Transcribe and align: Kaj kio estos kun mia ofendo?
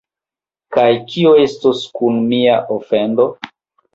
Kaj 0.77 0.85
kio 1.11 1.33
estos 1.41 1.83
kun 1.99 2.17
mia 2.31 2.57
ofendo? 2.79 3.29